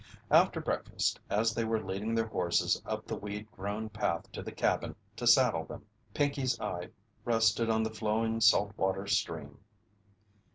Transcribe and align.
After 0.31 0.59
breakfast, 0.59 1.19
as 1.29 1.53
they 1.53 1.63
were 1.63 1.79
leading 1.79 2.15
their 2.15 2.25
horses 2.25 2.81
up 2.87 3.05
the 3.05 3.15
weed 3.15 3.51
grown 3.51 3.87
path 3.89 4.31
to 4.31 4.41
the 4.41 4.51
cabin 4.51 4.95
to 5.15 5.27
saddle 5.27 5.63
them, 5.63 5.85
Pinkey's 6.15 6.59
eye 6.59 6.89
rested 7.23 7.69
on 7.69 7.83
the 7.83 7.91
flowing 7.93 8.41
salt 8.41 8.71
water 8.79 9.05
stream. 9.05 9.59